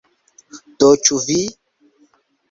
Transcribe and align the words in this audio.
Do, 0.83 0.87
ĉu 1.07 1.17
vi? 1.27 1.35